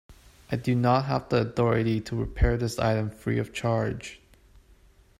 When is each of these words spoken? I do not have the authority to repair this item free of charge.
I 0.51 0.55
do 0.55 0.73
not 0.73 1.05
have 1.05 1.29
the 1.29 1.41
authority 1.41 2.01
to 2.01 2.15
repair 2.15 2.57
this 2.57 2.79
item 2.79 3.11
free 3.11 3.37
of 3.37 3.53
charge. 3.53 4.19